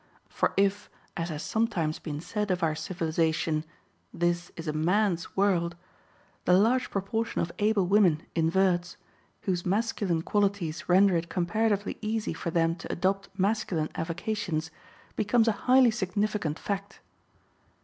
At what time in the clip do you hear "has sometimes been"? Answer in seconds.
1.29-2.21